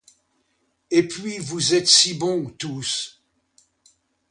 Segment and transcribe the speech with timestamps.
[0.89, 3.21] Et puis, vous êtes si bons tous!